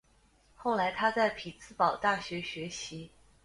[0.55, 3.11] 后来他在匹兹堡大学学习。